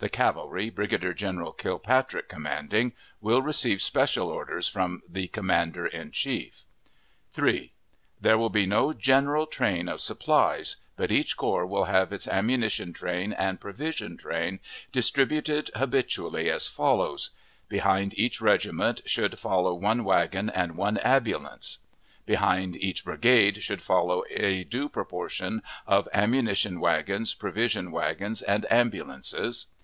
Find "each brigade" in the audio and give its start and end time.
22.76-23.62